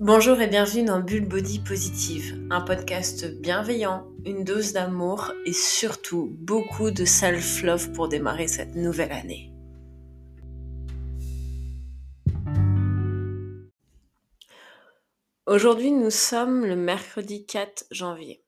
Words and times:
Bonjour 0.00 0.40
et 0.40 0.46
bienvenue 0.46 0.84
dans 0.84 1.00
Bulle 1.00 1.26
Body 1.26 1.58
Positive, 1.58 2.46
un 2.50 2.60
podcast 2.60 3.26
bienveillant, 3.40 4.06
une 4.24 4.44
dose 4.44 4.72
d'amour 4.72 5.32
et 5.44 5.52
surtout 5.52 6.28
beaucoup 6.38 6.92
de 6.92 7.04
self-love 7.04 7.90
pour 7.94 8.08
démarrer 8.08 8.46
cette 8.46 8.76
nouvelle 8.76 9.10
année. 9.10 9.52
Aujourd'hui, 15.46 15.90
nous 15.90 16.10
sommes 16.10 16.64
le 16.64 16.76
mercredi 16.76 17.44
4 17.44 17.86
janvier. 17.90 18.44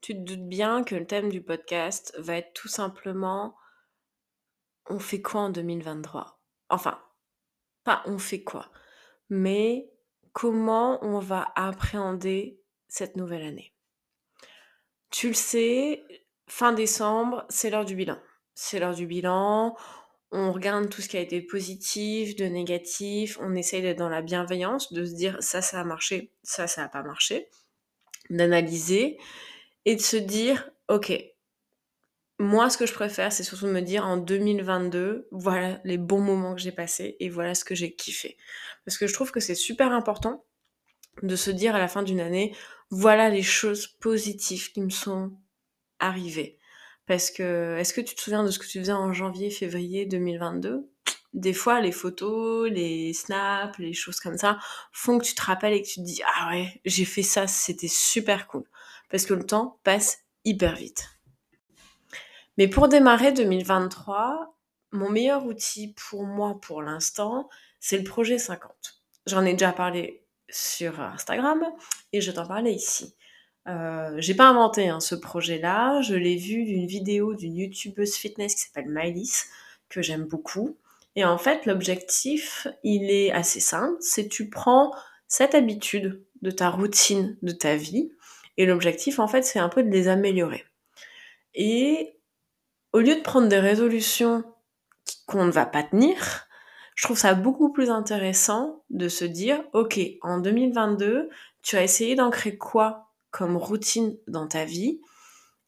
Tu 0.00 0.14
te 0.14 0.20
doutes 0.20 0.48
bien 0.48 0.84
que 0.84 0.94
le 0.94 1.06
thème 1.06 1.28
du 1.28 1.42
podcast 1.42 2.14
va 2.16 2.36
être 2.38 2.54
tout 2.54 2.68
simplement 2.68 3.54
on 4.88 4.98
fait 4.98 5.20
quoi 5.20 5.42
en 5.42 5.50
2023 5.50 6.40
Enfin, 6.70 6.98
pas 7.84 8.02
on 8.06 8.16
fait 8.16 8.42
quoi, 8.42 8.70
mais 9.28 9.90
comment 10.38 11.04
on 11.04 11.18
va 11.18 11.50
appréhender 11.56 12.60
cette 12.86 13.16
nouvelle 13.16 13.42
année. 13.42 13.74
Tu 15.10 15.26
le 15.26 15.34
sais, 15.34 16.04
fin 16.46 16.72
décembre, 16.72 17.44
c'est 17.48 17.70
l'heure 17.70 17.84
du 17.84 17.96
bilan. 17.96 18.16
C'est 18.54 18.78
l'heure 18.78 18.94
du 18.94 19.08
bilan. 19.08 19.76
On 20.30 20.52
regarde 20.52 20.90
tout 20.90 21.02
ce 21.02 21.08
qui 21.08 21.16
a 21.16 21.20
été 21.20 21.42
positif, 21.42 22.36
de 22.36 22.44
négatif. 22.44 23.36
On 23.40 23.56
essaye 23.56 23.82
d'être 23.82 23.98
dans 23.98 24.08
la 24.08 24.22
bienveillance, 24.22 24.92
de 24.92 25.04
se 25.04 25.14
dire 25.16 25.36
ça, 25.40 25.60
ça 25.60 25.80
a 25.80 25.84
marché, 25.84 26.32
ça, 26.44 26.68
ça 26.68 26.82
n'a 26.82 26.88
pas 26.88 27.02
marché. 27.02 27.48
D'analyser 28.30 29.18
et 29.86 29.96
de 29.96 30.00
se 30.00 30.16
dire, 30.16 30.70
ok, 30.86 31.20
moi, 32.38 32.70
ce 32.70 32.78
que 32.78 32.86
je 32.86 32.92
préfère, 32.92 33.32
c'est 33.32 33.42
surtout 33.42 33.66
de 33.66 33.72
me 33.72 33.82
dire 33.82 34.06
en 34.06 34.16
2022, 34.16 35.26
voilà 35.32 35.80
les 35.84 35.98
bons 35.98 36.20
moments 36.20 36.54
que 36.54 36.60
j'ai 36.60 36.72
passés 36.72 37.16
et 37.18 37.28
voilà 37.30 37.54
ce 37.54 37.64
que 37.64 37.74
j'ai 37.74 37.94
kiffé. 37.94 38.36
Parce 38.84 38.96
que 38.96 39.08
je 39.08 39.12
trouve 39.12 39.32
que 39.32 39.40
c'est 39.40 39.56
super 39.56 39.92
important 39.92 40.44
de 41.22 41.34
se 41.34 41.50
dire 41.50 41.74
à 41.74 41.80
la 41.80 41.88
fin 41.88 42.04
d'une 42.04 42.20
année, 42.20 42.54
voilà 42.90 43.28
les 43.28 43.42
choses 43.42 43.88
positives 43.88 44.70
qui 44.70 44.80
me 44.80 44.90
sont 44.90 45.32
arrivées. 45.98 46.58
Parce 47.06 47.30
que, 47.32 47.76
est-ce 47.78 47.92
que 47.92 48.00
tu 48.00 48.14
te 48.14 48.20
souviens 48.20 48.44
de 48.44 48.50
ce 48.50 48.58
que 48.60 48.66
tu 48.66 48.78
faisais 48.78 48.92
en 48.92 49.12
janvier, 49.12 49.50
février 49.50 50.06
2022 50.06 50.88
Des 51.32 51.52
fois, 51.52 51.80
les 51.80 51.90
photos, 51.90 52.70
les 52.70 53.12
snaps, 53.14 53.78
les 53.78 53.94
choses 53.94 54.20
comme 54.20 54.38
ça 54.38 54.58
font 54.92 55.18
que 55.18 55.24
tu 55.24 55.34
te 55.34 55.42
rappelles 55.42 55.72
et 55.72 55.82
que 55.82 55.88
tu 55.88 56.00
te 56.00 56.04
dis, 56.04 56.22
ah 56.24 56.50
ouais, 56.50 56.80
j'ai 56.84 57.04
fait 57.04 57.22
ça, 57.22 57.48
c'était 57.48 57.88
super 57.88 58.46
cool. 58.46 58.64
Parce 59.10 59.26
que 59.26 59.34
le 59.34 59.44
temps 59.44 59.80
passe 59.82 60.18
hyper 60.44 60.76
vite. 60.76 61.17
Mais 62.58 62.66
pour 62.66 62.88
démarrer 62.88 63.32
2023, 63.32 64.58
mon 64.90 65.08
meilleur 65.10 65.46
outil 65.46 65.94
pour 65.94 66.24
moi 66.24 66.58
pour 66.60 66.82
l'instant, 66.82 67.48
c'est 67.78 67.96
le 67.96 68.04
projet 68.04 68.36
50. 68.36 68.72
J'en 69.26 69.44
ai 69.44 69.52
déjà 69.52 69.72
parlé 69.72 70.24
sur 70.50 71.00
Instagram 71.00 71.64
et 72.12 72.20
je 72.20 72.32
t'en 72.32 72.46
parlais 72.46 72.72
ici. 72.72 73.14
Euh, 73.68 74.14
j'ai 74.18 74.34
pas 74.34 74.48
inventé 74.48 74.88
hein, 74.88 74.98
ce 74.98 75.14
projet-là, 75.14 76.00
je 76.00 76.14
l'ai 76.14 76.36
vu 76.36 76.64
d'une 76.64 76.86
vidéo 76.86 77.34
d'une 77.34 77.54
youtubeuse 77.54 78.14
fitness 78.14 78.56
qui 78.56 78.62
s'appelle 78.62 78.88
Mylis, 78.88 79.44
que 79.88 80.02
j'aime 80.02 80.24
beaucoup. 80.24 80.78
Et 81.14 81.24
en 81.24 81.38
fait, 81.38 81.64
l'objectif, 81.64 82.66
il 82.82 83.10
est 83.10 83.30
assez 83.30 83.60
simple, 83.60 83.96
c'est 84.00 84.28
tu 84.28 84.50
prends 84.50 84.92
cette 85.28 85.54
habitude 85.54 86.24
de 86.42 86.50
ta 86.50 86.70
routine, 86.70 87.36
de 87.42 87.52
ta 87.52 87.76
vie, 87.76 88.10
et 88.56 88.66
l'objectif, 88.66 89.20
en 89.20 89.28
fait, 89.28 89.42
c'est 89.42 89.58
un 89.60 89.68
peu 89.68 89.84
de 89.84 89.90
les 89.90 90.08
améliorer. 90.08 90.64
Et 91.54 92.17
au 92.92 93.00
lieu 93.00 93.16
de 93.16 93.22
prendre 93.22 93.48
des 93.48 93.58
résolutions 93.58 94.44
qu'on 95.26 95.44
ne 95.44 95.50
va 95.50 95.66
pas 95.66 95.82
tenir, 95.82 96.48
je 96.94 97.04
trouve 97.04 97.18
ça 97.18 97.34
beaucoup 97.34 97.72
plus 97.72 97.90
intéressant 97.90 98.82
de 98.90 99.08
se 99.08 99.24
dire, 99.24 99.62
ok, 99.72 100.00
en 100.22 100.40
2022, 100.40 101.28
tu 101.62 101.76
as 101.76 101.84
essayé 101.84 102.14
d'ancrer 102.14 102.56
quoi 102.56 103.12
comme 103.30 103.56
routine 103.56 104.16
dans 104.26 104.48
ta 104.48 104.64
vie 104.64 105.00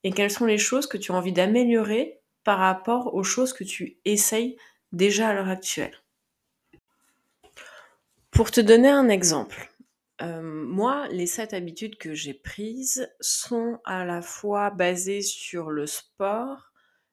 et 0.03 0.13
quelles 0.13 0.31
sont 0.31 0.47
les 0.47 0.59
choses 0.59 0.87
que 0.87 0.97
tu 0.97 1.13
as 1.13 1.15
envie 1.15 1.33
d'améliorer 1.33 2.21
par 2.43 2.59
rapport 2.59 3.15
aux 3.15 3.23
choses 3.23 3.53
que 3.53 3.65
tu 3.65 3.99
essayes 4.05 4.57
déjà 4.93 5.29
à 5.29 5.35
l'heure 5.35 5.49
actuelle? 5.49 5.95
Pour 8.31 8.51
te 8.51 8.61
donner 8.61 8.89
un 8.89 9.09
exemple, 9.09 9.71
euh, 10.23 10.43
moi, 10.43 11.07
les 11.11 11.27
sept 11.27 11.55
habitudes 11.55 11.97
que 11.97 12.15
j'ai 12.15 12.35
prises 12.35 13.09
sont 13.21 13.79
à 13.85 14.05
la 14.05 14.23
fois 14.23 14.71
basées 14.71 15.23
sur 15.23 15.71
le 15.71 15.87
sport, 15.87 16.70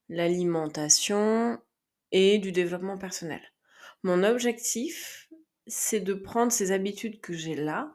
l'alimentation 0.10 1.60
et 2.12 2.40
du 2.40 2.52
développement 2.52 2.98
personnel. 2.98 3.42
Mon 4.04 4.24
objectif, 4.24 5.30
c'est 5.66 6.00
de 6.00 6.14
prendre 6.14 6.52
ces 6.52 6.72
habitudes 6.72 7.20
que 7.20 7.34
j'ai 7.34 7.56
là, 7.56 7.94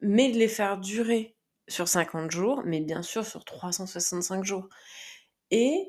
mais 0.00 0.30
de 0.30 0.38
les 0.38 0.48
faire 0.48 0.78
durer 0.78 1.36
sur 1.68 1.88
50 1.88 2.30
jours, 2.30 2.62
mais 2.64 2.80
bien 2.80 3.02
sûr 3.02 3.26
sur 3.26 3.44
365 3.44 4.44
jours. 4.44 4.68
Et 5.50 5.88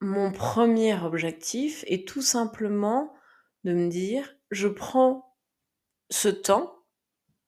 mon 0.00 0.32
premier 0.32 0.94
objectif 1.02 1.84
est 1.86 2.06
tout 2.06 2.22
simplement 2.22 3.12
de 3.64 3.72
me 3.72 3.88
dire, 3.88 4.36
je 4.50 4.68
prends 4.68 5.34
ce 6.10 6.28
temps 6.28 6.84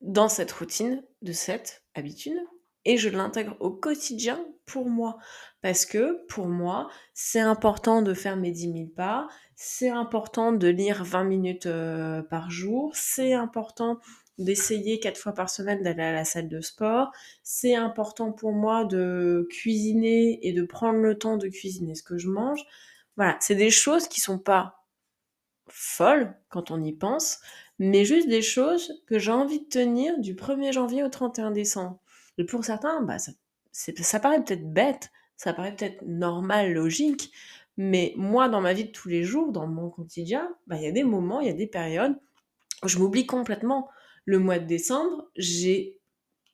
dans 0.01 0.29
cette 0.29 0.53
routine 0.53 1.05
de 1.23 1.33
cette 1.33 1.85
habitude 1.95 2.39
et 2.87 2.97
je 2.97 3.11
l'intègre 3.11 3.57
au 3.61 3.71
quotidien 3.71 4.43
pour 4.65 4.89
moi. 4.89 5.19
Parce 5.61 5.85
que 5.85 6.25
pour 6.29 6.47
moi, 6.47 6.89
c'est 7.13 7.41
important 7.41 8.01
de 8.01 8.15
faire 8.15 8.37
mes 8.37 8.53
10 8.53 8.73
000 8.73 8.75
pas, 8.95 9.29
c'est 9.55 9.91
important 9.91 10.53
de 10.53 10.69
lire 10.69 11.05
20 11.05 11.25
minutes 11.25 11.67
euh, 11.67 12.23
par 12.23 12.51
jour, 12.51 12.93
c'est 12.95 13.35
important 13.35 13.99
d'essayer 14.39 15.01
quatre 15.01 15.19
fois 15.19 15.33
par 15.33 15.49
semaine 15.49 15.83
d'aller 15.83 16.03
à 16.03 16.13
la 16.13 16.25
salle 16.25 16.49
de 16.49 16.61
sport, 16.61 17.11
c'est 17.43 17.75
important 17.75 18.33
pour 18.33 18.53
moi 18.53 18.85
de 18.85 19.49
cuisiner 19.51 20.47
et 20.47 20.53
de 20.53 20.63
prendre 20.63 20.99
le 20.99 21.17
temps 21.17 21.39
de 21.39 21.49
cuisiner 21.49 21.95
ce 21.95 22.03
que 22.03 22.19
je 22.19 22.29
mange. 22.29 22.61
Voilà, 23.17 23.37
c'est 23.41 23.55
des 23.55 23.71
choses 23.71 24.09
qui 24.09 24.21
sont 24.21 24.39
pas 24.39 24.85
folles 25.69 26.37
quand 26.51 26.71
on 26.71 26.83
y 26.83 26.93
pense, 26.93 27.41
mais 27.79 28.05
juste 28.05 28.29
des 28.29 28.43
choses 28.43 29.03
que 29.07 29.19
j'ai 29.19 29.33
envie 29.33 29.61
de 29.61 29.69
tenir 29.69 30.19
du 30.19 30.35
1er 30.35 30.73
janvier 30.73 31.03
au 31.03 31.09
31 31.09 31.51
décembre. 31.51 31.99
Pour 32.45 32.65
certains, 32.65 33.03
bah, 33.03 33.19
ça, 33.19 33.33
ça 33.73 34.21
paraît 34.21 34.43
peut-être 34.45 34.73
bête, 34.73 35.11
ça 35.37 35.53
paraît 35.53 35.75
peut-être 35.75 36.03
normal, 36.03 36.73
logique, 36.73 37.33
mais 37.77 38.15
moi, 38.17 38.49
dans 38.49 38.61
ma 38.61 38.73
vie 38.73 38.87
de 38.87 38.91
tous 38.91 39.09
les 39.09 39.23
jours, 39.23 39.53
dans 39.53 39.67
mon 39.67 39.91
quotidien, 39.91 40.55
bah, 40.67 40.77
il 40.77 40.83
y 40.83 40.87
a 40.87 40.93
des 40.93 41.05
moments, 41.05 41.41
il 41.41 41.47
y 41.47 41.51
a 41.51 41.55
des 41.55 41.67
périodes 41.67 42.17
où 42.83 42.89
je 42.89 42.99
m'oublie 42.99 43.27
complètement. 43.27 43.89
Le 44.25 44.39
mois 44.39 44.59
de 44.59 44.67
décembre, 44.67 45.31
j'ai 45.37 45.99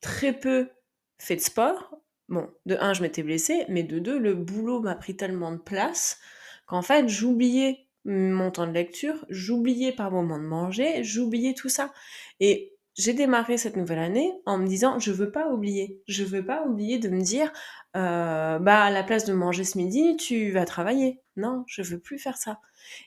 très 0.01 0.33
peu 0.33 0.71
fait 1.19 1.37
de 1.37 1.41
sport. 1.41 1.97
Bon, 2.29 2.51
de 2.67 2.77
un, 2.81 2.93
je 2.93 3.03
m'étais 3.03 3.23
blessée, 3.23 3.65
mais 3.69 3.83
de 3.83 3.99
deux, 3.99 4.19
le 4.19 4.35
boulot 4.35 4.81
m'a 4.81 4.95
pris 4.95 5.17
tellement 5.17 5.53
de 5.53 5.59
place 5.59 6.19
qu'en 6.67 6.83
fait, 6.83 7.09
j'oubliais 7.09 7.87
mon 8.05 8.51
temps 8.51 8.67
de 8.67 8.73
lecture, 8.73 9.25
j'oubliais 9.29 9.93
par 9.93 10.11
moment 10.11 10.39
de 10.39 10.45
manger, 10.45 11.05
j'oubliais 11.05 11.55
tout 11.55 11.69
ça. 11.69 11.93
Et 12.41 12.72
j'ai 12.95 13.15
démarré 13.15 13.57
cette 13.57 13.77
nouvelle 13.77 13.99
année 13.99 14.33
en 14.45 14.59
me 14.59 14.67
disant 14.67 14.99
je 14.99 15.13
veux 15.13 15.31
pas 15.31 15.49
oublier, 15.49 16.03
je 16.09 16.25
veux 16.25 16.45
pas 16.45 16.65
oublier 16.67 16.99
de 16.99 17.09
me 17.09 17.21
dire 17.21 17.53
euh, 17.97 18.59
bah 18.59 18.83
à 18.83 18.91
la 18.91 19.03
place 19.03 19.25
de 19.25 19.33
manger 19.33 19.65
ce 19.65 19.79
midi 19.79 20.17
tu 20.17 20.51
vas 20.51 20.65
travailler. 20.65 21.21
Non, 21.37 21.65
je 21.67 21.83
veux 21.83 21.99
plus 21.99 22.19
faire 22.19 22.37
ça. 22.37 22.61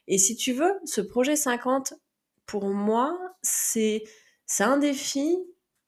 Et 0.08 0.18
si 0.18 0.36
tu 0.36 0.54
veux, 0.54 0.74
ce 0.86 1.02
projet 1.02 1.36
50 1.36 1.94
pour 2.46 2.66
moi 2.66 3.18
c'est 3.42 4.04
c'est 4.46 4.64
un 4.64 4.78
défi, 4.78 5.38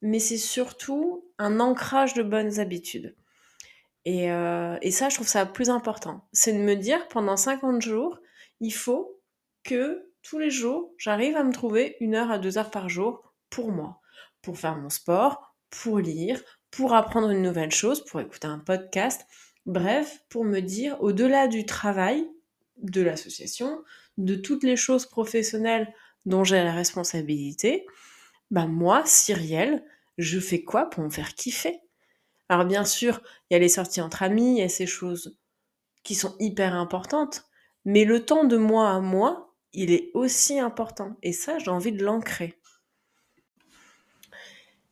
mais 0.02 0.18
c'est 0.18 0.36
surtout 0.36 1.24
un 1.38 1.60
ancrage 1.60 2.14
de 2.14 2.22
bonnes 2.22 2.58
habitudes. 2.60 3.14
Et, 4.04 4.32
euh, 4.32 4.76
et 4.82 4.90
ça, 4.90 5.08
je 5.08 5.16
trouve 5.16 5.28
ça 5.28 5.44
plus 5.46 5.70
important. 5.70 6.26
C'est 6.32 6.52
de 6.52 6.58
me 6.58 6.74
dire 6.74 7.06
pendant 7.08 7.36
50 7.36 7.82
jours, 7.82 8.18
il 8.60 8.72
faut 8.72 9.20
que 9.64 10.10
tous 10.22 10.38
les 10.38 10.50
jours, 10.50 10.92
j'arrive 10.98 11.36
à 11.36 11.44
me 11.44 11.52
trouver 11.52 11.96
une 12.00 12.14
heure 12.14 12.30
à 12.30 12.38
deux 12.38 12.58
heures 12.58 12.70
par 12.70 12.88
jour 12.88 13.27
pour 13.50 13.70
moi, 13.70 14.00
pour 14.42 14.58
faire 14.58 14.76
mon 14.76 14.90
sport, 14.90 15.54
pour 15.70 15.98
lire, 15.98 16.42
pour 16.70 16.94
apprendre 16.94 17.30
une 17.30 17.42
nouvelle 17.42 17.70
chose, 17.70 18.04
pour 18.04 18.20
écouter 18.20 18.46
un 18.46 18.58
podcast, 18.58 19.26
bref, 19.66 20.22
pour 20.28 20.44
me 20.44 20.60
dire, 20.60 20.96
au-delà 21.00 21.48
du 21.48 21.66
travail, 21.66 22.28
de 22.76 23.02
l'association, 23.02 23.82
de 24.16 24.34
toutes 24.34 24.64
les 24.64 24.76
choses 24.76 25.06
professionnelles 25.06 25.92
dont 26.26 26.44
j'ai 26.44 26.62
la 26.62 26.72
responsabilité, 26.72 27.86
bah 28.50 28.66
moi, 28.66 29.02
Cyrielle, 29.04 29.84
je 30.16 30.40
fais 30.40 30.62
quoi 30.62 30.90
pour 30.90 31.04
me 31.04 31.10
faire 31.10 31.34
kiffer? 31.34 31.80
Alors 32.48 32.64
bien 32.64 32.84
sûr, 32.84 33.20
il 33.50 33.54
y 33.54 33.56
a 33.56 33.60
les 33.60 33.68
sorties 33.68 34.00
entre 34.00 34.22
amis, 34.22 34.56
il 34.56 34.58
y 34.58 34.62
a 34.62 34.68
ces 34.68 34.86
choses 34.86 35.38
qui 36.02 36.14
sont 36.14 36.34
hyper 36.38 36.74
importantes, 36.74 37.44
mais 37.84 38.04
le 38.04 38.24
temps 38.24 38.44
de 38.44 38.56
moi 38.56 38.90
à 38.90 39.00
moi, 39.00 39.54
il 39.72 39.92
est 39.92 40.10
aussi 40.14 40.58
important. 40.58 41.16
Et 41.22 41.32
ça, 41.32 41.58
j'ai 41.58 41.70
envie 41.70 41.92
de 41.92 42.04
l'ancrer. 42.04 42.57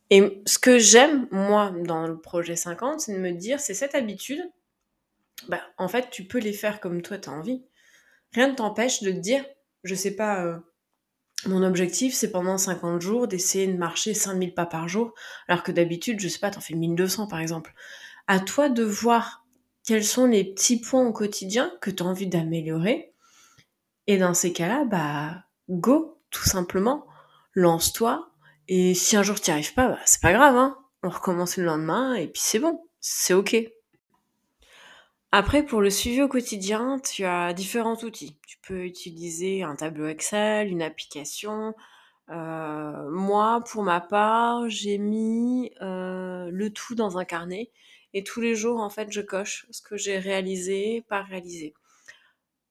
Et 0.09 0.41
ce 0.45 0.57
que 0.59 0.79
j'aime, 0.79 1.27
moi, 1.31 1.71
dans 1.83 2.07
le 2.07 2.19
projet 2.19 2.55
50, 2.55 3.01
c'est 3.01 3.13
de 3.13 3.19
me 3.19 3.31
dire, 3.31 3.59
c'est 3.59 3.73
cette 3.73 3.95
habitude, 3.95 4.41
bah, 5.49 5.61
en 5.77 5.87
fait, 5.87 6.09
tu 6.09 6.25
peux 6.25 6.39
les 6.39 6.53
faire 6.53 6.79
comme 6.79 7.01
toi, 7.01 7.17
tu 7.17 7.29
as 7.29 7.33
envie. 7.33 7.63
Rien 8.33 8.49
ne 8.49 8.55
t'empêche 8.55 9.03
de 9.03 9.11
te 9.11 9.17
dire, 9.17 9.45
je 9.83 9.95
sais 9.95 10.15
pas, 10.15 10.43
euh, 10.45 10.57
Mon 11.45 11.63
objectif, 11.63 12.13
c'est 12.15 12.31
pendant 12.31 12.57
50 12.57 13.01
jours 13.01 13.27
d'essayer 13.27 13.67
de 13.67 13.77
marcher 13.77 14.13
5000 14.13 14.53
pas 14.55 14.65
par 14.65 14.87
jour, 14.87 15.13
alors 15.47 15.63
que 15.63 15.71
d'habitude, 15.71 16.19
je 16.19 16.27
sais 16.27 16.39
pas, 16.39 16.51
t'en 16.51 16.61
fais 16.61 16.75
1200 16.75 17.27
par 17.27 17.39
exemple. 17.39 17.73
À 18.27 18.39
toi 18.39 18.69
de 18.69 18.83
voir 18.83 19.45
quels 19.85 20.03
sont 20.03 20.25
les 20.25 20.43
petits 20.43 20.81
points 20.81 21.05
au 21.07 21.13
quotidien 21.13 21.71
que 21.81 21.91
tu 21.91 22.03
as 22.03 22.05
envie 22.07 22.27
d'améliorer. 22.27 23.13
Et 24.07 24.17
dans 24.17 24.33
ces 24.33 24.51
cas-là, 24.53 24.85
bah, 24.85 25.45
go, 25.69 26.19
tout 26.31 26.43
simplement. 26.43 27.05
Lance-toi. 27.53 28.29
Et 28.67 28.93
si 28.93 29.15
un 29.15 29.23
jour 29.23 29.39
tu 29.39 29.49
n'y 29.49 29.53
arrives 29.53 29.73
pas, 29.73 29.89
bah, 29.89 29.99
c'est 30.05 30.21
pas 30.21 30.33
grave, 30.33 30.55
hein. 30.55 30.77
On 31.03 31.09
recommence 31.09 31.57
le 31.57 31.63
lendemain 31.63 32.15
et 32.15 32.27
puis 32.27 32.41
c'est 32.43 32.59
bon. 32.59 32.81
C'est 32.99 33.33
ok. 33.33 33.55
Après, 35.31 35.63
pour 35.63 35.81
le 35.81 35.89
suivi 35.89 36.21
au 36.21 36.27
quotidien, 36.27 36.99
tu 36.99 37.25
as 37.25 37.53
différents 37.53 37.97
outils. 37.97 38.37
Tu 38.47 38.57
peux 38.65 38.85
utiliser 38.85 39.63
un 39.63 39.75
tableau 39.75 40.07
Excel, 40.07 40.69
une 40.69 40.81
application. 40.81 41.75
Euh, 42.29 43.09
moi, 43.09 43.63
pour 43.69 43.83
ma 43.83 44.01
part, 44.01 44.69
j'ai 44.69 44.97
mis 44.97 45.71
euh, 45.81 46.49
le 46.51 46.71
tout 46.71 46.95
dans 46.95 47.17
un 47.17 47.25
carnet 47.25 47.71
et 48.13 48.23
tous 48.23 48.41
les 48.41 48.55
jours, 48.55 48.79
en 48.79 48.89
fait, 48.89 49.11
je 49.11 49.21
coche 49.21 49.67
ce 49.69 49.81
que 49.81 49.97
j'ai 49.97 50.17
réalisé, 50.17 51.05
pas 51.09 51.21
réalisé. 51.23 51.73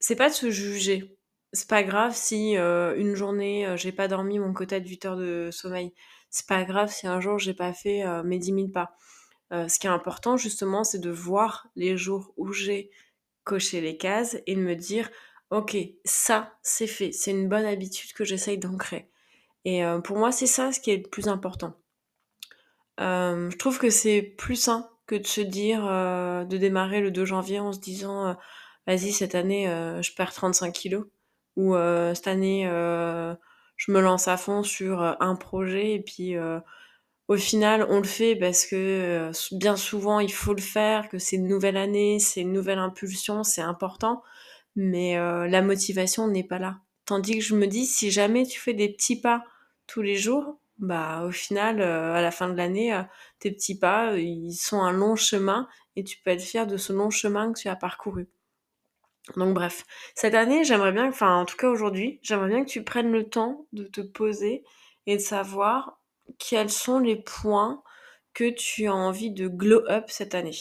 C'est 0.01 0.17
pas 0.17 0.29
de 0.29 0.35
se 0.35 0.51
juger. 0.51 1.17
C'est 1.57 1.69
pas 1.69 1.83
grave 1.83 2.15
si 2.15 2.57
euh, 2.57 2.95
une 2.97 3.15
journée, 3.15 3.67
j'ai 3.77 3.93
pas 3.93 4.09
dormi 4.09 4.39
mon 4.39 4.53
quota 4.53 4.79
de 4.79 4.87
8 4.87 5.05
heures 5.07 5.17
de 5.17 5.49
sommeil. 5.51 5.93
C'est 6.31 6.47
pas 6.47 6.65
grave 6.65 6.93
si 6.93 7.07
un 7.07 7.21
jour, 7.21 7.39
j'ai 7.39 7.55
pas 7.55 7.73
fait 7.73 8.05
mes 8.25 8.39
10 8.39 8.47
000 8.55 8.69
pas. 8.69 8.97
Euh, 9.53 9.69
ce 9.69 9.79
qui 9.79 9.87
est 9.87 9.91
important 9.91 10.37
justement, 10.37 10.85
c'est 10.85 10.99
de 10.99 11.11
voir 11.11 11.69
les 11.77 11.97
jours 11.97 12.33
où 12.37 12.53
j'ai 12.53 12.91
coché 13.45 13.81
les 13.81 13.97
cases 13.97 14.37
et 14.47 14.57
de 14.57 14.61
me 14.61 14.75
dire, 14.75 15.09
ok, 15.51 15.77
ça, 16.05 16.59
c'est 16.63 16.89
fait, 16.89 17.13
c'est 17.13 17.31
une 17.31 17.49
bonne 17.49 17.65
habitude 17.65 18.13
que 18.13 18.25
j'essaye 18.25 18.59
d'ancrer. 18.59 19.09
Et 19.65 19.85
euh, 19.85 20.01
pour 20.01 20.17
moi, 20.17 20.33
c'est 20.33 20.47
ça 20.47 20.73
ce 20.73 20.81
qui 20.81 20.91
est 20.91 20.97
le 20.97 21.09
plus 21.09 21.29
important. 21.29 21.75
Euh, 23.01 23.51
je 23.51 23.57
trouve 23.57 23.79
que 23.79 23.91
c'est 23.91 24.23
plus 24.23 24.57
sain 24.57 24.91
que 25.07 25.15
de 25.15 25.27
se 25.27 25.41
dire, 25.41 25.85
de 25.85 26.57
démarrer 26.57 27.01
le 27.01 27.13
2 27.13 27.25
janvier 27.25 27.61
en 27.61 27.73
se 27.73 27.79
disant, 27.79 28.37
vas-y, 28.89 29.13
cette 29.13 29.37
année, 29.37 29.67
je 30.03 30.13
perds 30.15 30.33
35 30.33 30.73
kilos. 30.73 31.07
Ou 31.57 31.75
cette 32.15 32.29
année, 32.29 32.65
je 32.67 33.93
me 33.93 34.01
lance 34.01 34.29
à 34.29 34.37
fond 34.37 34.63
sur 34.63 35.01
un 35.03 35.37
projet 35.37 35.95
et 35.95 36.01
puis 36.01 36.37
au 37.29 37.37
final, 37.37 37.87
on 37.91 37.99
le 37.99 38.05
fait 38.05 38.37
parce 38.37 38.67
que 38.67 38.77
euh, 38.77 39.33
bien 39.53 39.77
souvent, 39.77 40.21
il 40.21 40.33
faut 40.33 40.55
le 40.55 40.61
faire, 40.63 41.09
que 41.09 41.19
c'est 41.19 41.37
une 41.37 41.49
nouvelle 41.49 41.77
année, 41.77 42.19
c'est 42.21 42.43
une 42.43 42.53
nouvelle 42.53 42.79
impulsion, 42.79 43.43
c'est 43.43 43.63
important, 43.63 44.23
mais 44.77 45.19
euh, 45.19 45.49
la 45.49 45.61
motivation 45.63 46.29
n'est 46.29 46.45
pas 46.45 46.59
là. 46.61 46.79
Tandis 47.05 47.39
que 47.39 47.45
je 47.45 47.57
me 47.57 47.67
dis, 47.67 47.87
si 47.87 48.11
jamais 48.13 48.47
tu 48.47 48.61
fais 48.61 48.75
des 48.75 48.89
petits 48.89 49.21
pas 49.21 49.45
tous 49.89 50.03
les 50.03 50.17
jours, 50.17 50.61
bah 50.79 51.25
au 51.27 51.33
final, 51.33 51.81
euh, 51.81 52.15
à 52.15 52.23
la 52.23 52.31
fin 52.31 52.49
de 52.49 52.57
l'année, 52.57 52.97
tes 53.41 53.51
petits 53.51 53.79
pas, 53.79 54.17
ils 54.17 54.55
sont 54.55 54.81
un 54.83 54.93
long 54.93 55.17
chemin 55.17 55.69
et 55.97 56.05
tu 56.05 56.19
peux 56.19 56.31
être 56.31 56.43
fier 56.43 56.67
de 56.67 56.77
ce 56.77 56.93
long 56.93 57.11
chemin 57.11 57.53
que 57.53 57.59
tu 57.61 57.69
as 57.69 57.77
parcouru. 57.77 58.29
Donc 59.35 59.55
bref, 59.55 59.85
cette 60.15 60.35
année, 60.35 60.65
j'aimerais 60.65 60.93
bien, 60.93 61.09
enfin 61.09 61.35
en 61.37 61.45
tout 61.45 61.57
cas 61.57 61.69
aujourd'hui, 61.69 62.21
j'aimerais 62.23 62.49
bien 62.49 62.65
que 62.65 62.71
tu 62.71 62.85
prennes 62.85 63.11
le 63.11 63.29
temps 63.29 63.67
de 63.73 63.85
te 63.85 64.01
poser 64.01 64.63
et 65.07 65.17
de 65.17 65.23
savoir 65.23 65.99
quels 66.39 66.71
sont 66.71 67.01
les 67.01 67.17
points 67.17 67.83
que 68.35 68.51
tu 68.51 68.87
as 68.87 68.95
envie 68.95 69.31
de 69.31 69.49
glow 69.49 69.83
up 69.89 70.05
cette 70.09 70.35
année. 70.35 70.57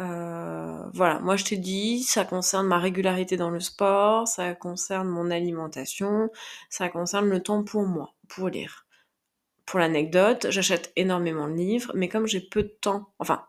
Euh, 0.00 0.82
voilà, 0.94 1.20
moi 1.20 1.36
je 1.36 1.44
t'ai 1.44 1.58
dit, 1.58 2.02
ça 2.02 2.24
concerne 2.24 2.66
ma 2.66 2.78
régularité 2.78 3.36
dans 3.36 3.50
le 3.50 3.60
sport, 3.60 4.26
ça 4.26 4.54
concerne 4.54 5.08
mon 5.08 5.30
alimentation, 5.30 6.30
ça 6.70 6.88
concerne 6.88 7.28
le 7.28 7.42
temps 7.42 7.62
pour 7.62 7.82
moi, 7.82 8.14
pour 8.28 8.48
lire. 8.48 8.86
Pour 9.66 9.78
l'anecdote, 9.78 10.46
j'achète 10.50 10.90
énormément 10.96 11.48
de 11.48 11.54
livres, 11.54 11.92
mais 11.94 12.08
comme 12.08 12.26
j'ai 12.26 12.40
peu 12.40 12.62
de 12.62 12.74
temps, 12.80 13.12
enfin, 13.18 13.44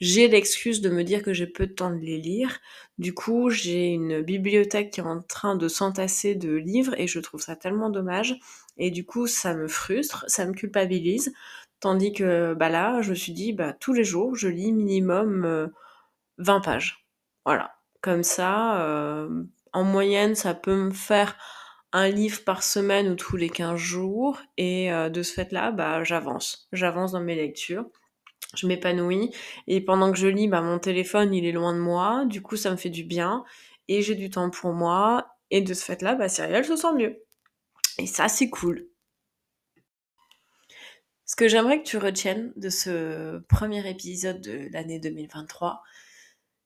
j'ai 0.00 0.28
l'excuse 0.28 0.80
de 0.80 0.90
me 0.90 1.04
dire 1.04 1.22
que 1.22 1.32
j'ai 1.32 1.46
peu 1.46 1.66
de 1.66 1.72
temps 1.72 1.90
de 1.90 2.00
les 2.00 2.18
lire. 2.18 2.60
Du 2.98 3.14
coup, 3.14 3.50
j'ai 3.50 3.86
une 3.88 4.20
bibliothèque 4.20 4.90
qui 4.90 5.00
est 5.00 5.04
en 5.04 5.22
train 5.22 5.56
de 5.56 5.68
s'entasser 5.68 6.34
de 6.34 6.54
livres 6.54 6.94
et 6.98 7.06
je 7.06 7.18
trouve 7.18 7.40
ça 7.40 7.56
tellement 7.56 7.90
dommage. 7.90 8.36
Et 8.76 8.90
du 8.90 9.04
coup, 9.04 9.26
ça 9.26 9.54
me 9.54 9.68
frustre, 9.68 10.24
ça 10.28 10.46
me 10.46 10.52
culpabilise. 10.52 11.32
Tandis 11.80 12.12
que 12.12 12.54
bah 12.54 12.68
là, 12.68 13.00
je 13.02 13.10
me 13.10 13.14
suis 13.14 13.32
dit, 13.32 13.52
bah, 13.52 13.72
tous 13.72 13.92
les 13.92 14.04
jours, 14.04 14.36
je 14.36 14.48
lis 14.48 14.72
minimum 14.72 15.70
20 16.38 16.56
euh, 16.56 16.60
pages. 16.60 17.06
Voilà. 17.44 17.74
Comme 18.02 18.22
ça, 18.22 18.82
euh, 18.82 19.44
en 19.72 19.84
moyenne, 19.84 20.34
ça 20.34 20.54
peut 20.54 20.76
me 20.76 20.90
faire 20.90 21.36
un 21.92 22.08
livre 22.08 22.44
par 22.44 22.62
semaine 22.62 23.08
ou 23.08 23.14
tous 23.14 23.36
les 23.36 23.48
15 23.50 23.76
jours. 23.76 24.40
Et 24.56 24.92
euh, 24.92 25.08
de 25.08 25.22
ce 25.22 25.32
fait-là, 25.32 25.72
bah, 25.72 26.04
j'avance. 26.04 26.68
J'avance 26.72 27.12
dans 27.12 27.20
mes 27.20 27.34
lectures 27.34 27.86
je 28.54 28.66
m'épanouis. 28.66 29.30
Et 29.66 29.80
pendant 29.80 30.12
que 30.12 30.18
je 30.18 30.26
lis, 30.26 30.48
bah, 30.48 30.60
mon 30.60 30.78
téléphone, 30.78 31.34
il 31.34 31.44
est 31.44 31.52
loin 31.52 31.74
de 31.74 31.80
moi. 31.80 32.24
Du 32.26 32.42
coup, 32.42 32.56
ça 32.56 32.70
me 32.70 32.76
fait 32.76 32.90
du 32.90 33.04
bien. 33.04 33.44
Et 33.88 34.02
j'ai 34.02 34.14
du 34.14 34.30
temps 34.30 34.50
pour 34.50 34.72
moi. 34.72 35.36
Et 35.50 35.60
de 35.60 35.74
ce 35.74 35.84
fait-là, 35.84 36.14
bah, 36.14 36.28
Cyrielle 36.28 36.64
se 36.64 36.76
sent 36.76 36.94
mieux. 36.94 37.22
Et 37.98 38.06
ça, 38.06 38.28
c'est 38.28 38.50
cool. 38.50 38.88
Ce 41.26 41.36
que 41.36 41.48
j'aimerais 41.48 41.80
que 41.82 41.88
tu 41.88 41.96
retiennes 41.96 42.52
de 42.56 42.70
ce 42.70 43.38
premier 43.48 43.88
épisode 43.88 44.40
de 44.40 44.68
l'année 44.72 44.98
2023, 44.98 45.82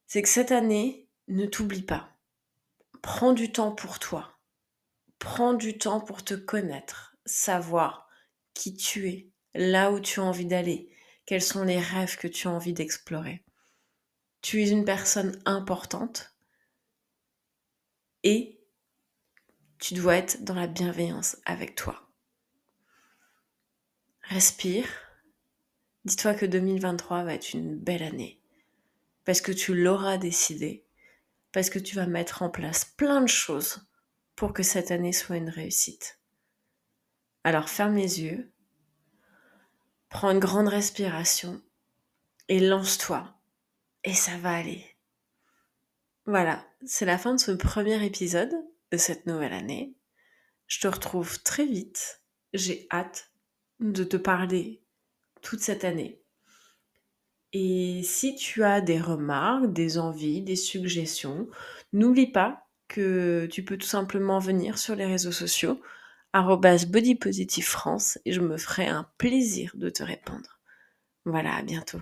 c'est 0.06 0.22
que 0.22 0.28
cette 0.28 0.52
année, 0.52 1.04
ne 1.28 1.46
t'oublie 1.46 1.82
pas. 1.82 2.10
Prends 3.02 3.32
du 3.32 3.52
temps 3.52 3.72
pour 3.72 3.98
toi. 3.98 4.38
Prends 5.18 5.54
du 5.54 5.78
temps 5.78 6.00
pour 6.00 6.24
te 6.24 6.34
connaître, 6.34 7.16
savoir 7.24 8.08
qui 8.52 8.74
tu 8.74 9.08
es, 9.08 9.28
là 9.54 9.90
où 9.90 10.00
tu 10.00 10.20
as 10.20 10.24
envie 10.24 10.46
d'aller, 10.46 10.93
quels 11.26 11.42
sont 11.42 11.64
les 11.64 11.80
rêves 11.80 12.16
que 12.16 12.28
tu 12.28 12.48
as 12.48 12.50
envie 12.50 12.72
d'explorer? 12.72 13.42
Tu 14.42 14.62
es 14.62 14.70
une 14.70 14.84
personne 14.84 15.40
importante 15.46 16.34
et 18.22 18.60
tu 19.78 19.94
dois 19.94 20.16
être 20.16 20.44
dans 20.44 20.54
la 20.54 20.66
bienveillance 20.66 21.36
avec 21.44 21.74
toi. 21.74 22.10
Respire. 24.22 24.86
Dis-toi 26.04 26.34
que 26.34 26.46
2023 26.46 27.24
va 27.24 27.34
être 27.34 27.54
une 27.54 27.76
belle 27.76 28.02
année 28.02 28.40
parce 29.24 29.40
que 29.40 29.52
tu 29.52 29.74
l'auras 29.74 30.18
décidé, 30.18 30.84
parce 31.52 31.70
que 31.70 31.78
tu 31.78 31.96
vas 31.96 32.06
mettre 32.06 32.42
en 32.42 32.50
place 32.50 32.84
plein 32.84 33.20
de 33.20 33.28
choses 33.28 33.86
pour 34.36 34.52
que 34.52 34.62
cette 34.62 34.90
année 34.90 35.12
soit 35.12 35.36
une 35.36 35.48
réussite. 35.48 36.18
Alors 37.42 37.68
ferme 37.68 37.96
les 37.96 38.22
yeux, 38.22 38.52
Prends 40.14 40.30
une 40.30 40.38
grande 40.38 40.68
respiration 40.68 41.60
et 42.48 42.60
lance-toi. 42.60 43.34
Et 44.04 44.14
ça 44.14 44.38
va 44.38 44.52
aller. 44.52 44.86
Voilà, 46.24 46.64
c'est 46.86 47.04
la 47.04 47.18
fin 47.18 47.34
de 47.34 47.40
ce 47.40 47.50
premier 47.50 48.02
épisode 48.06 48.52
de 48.92 48.96
cette 48.96 49.26
nouvelle 49.26 49.52
année. 49.52 49.96
Je 50.68 50.78
te 50.78 50.86
retrouve 50.86 51.42
très 51.42 51.66
vite. 51.66 52.22
J'ai 52.52 52.86
hâte 52.92 53.32
de 53.80 54.04
te 54.04 54.16
parler 54.16 54.84
toute 55.42 55.58
cette 55.58 55.82
année. 55.82 56.22
Et 57.52 58.02
si 58.04 58.36
tu 58.36 58.62
as 58.62 58.80
des 58.80 59.00
remarques, 59.00 59.72
des 59.72 59.98
envies, 59.98 60.42
des 60.42 60.54
suggestions, 60.54 61.48
n'oublie 61.92 62.30
pas 62.30 62.68
que 62.86 63.48
tu 63.50 63.64
peux 63.64 63.78
tout 63.78 63.88
simplement 63.88 64.38
venir 64.38 64.78
sur 64.78 64.94
les 64.94 65.06
réseaux 65.06 65.32
sociaux 65.32 65.80
bodypositive 66.86 67.66
France 67.66 68.18
et 68.24 68.32
je 68.32 68.40
me 68.40 68.56
ferai 68.56 68.86
un 68.86 69.08
plaisir 69.18 69.72
de 69.74 69.88
te 69.88 70.02
répondre. 70.02 70.58
Voilà, 71.24 71.54
à 71.54 71.62
bientôt. 71.62 72.00